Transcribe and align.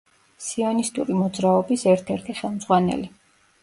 სიონისტური 0.45 1.19
მოძრაობის 1.21 1.87
ერთ-ერთი 1.95 2.39
ხელმძღვანელი. 2.43 3.17